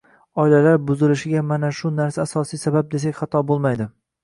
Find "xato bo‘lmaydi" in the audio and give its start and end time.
3.23-3.91